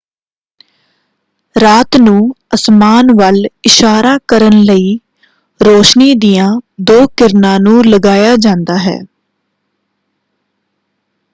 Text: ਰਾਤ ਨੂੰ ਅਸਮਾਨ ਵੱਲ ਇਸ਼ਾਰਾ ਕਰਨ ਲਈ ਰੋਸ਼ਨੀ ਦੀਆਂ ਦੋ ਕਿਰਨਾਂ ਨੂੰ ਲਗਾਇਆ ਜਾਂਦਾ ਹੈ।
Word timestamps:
ਰਾਤ 1.55 1.97
ਨੂੰ 1.97 2.33
ਅਸਮਾਨ 2.53 3.11
ਵੱਲ 3.15 3.45
ਇਸ਼ਾਰਾ 3.65 4.17
ਕਰਨ 4.27 4.61
ਲਈ 4.61 4.97
ਰੋਸ਼ਨੀ 5.61 6.13
ਦੀਆਂ 6.13 6.47
ਦੋ 6.81 7.05
ਕਿਰਨਾਂ 7.07 7.59
ਨੂੰ 7.59 7.85
ਲਗਾਇਆ 7.85 8.35
ਜਾਂਦਾ 8.37 8.77
ਹੈ। 8.77 8.99